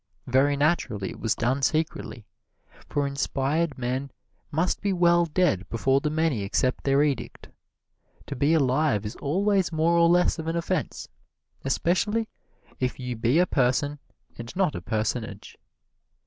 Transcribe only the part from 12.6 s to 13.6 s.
if you be a